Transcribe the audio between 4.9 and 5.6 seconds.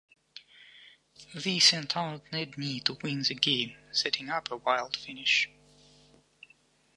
finish.